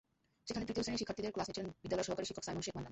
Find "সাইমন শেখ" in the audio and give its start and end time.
2.45-2.71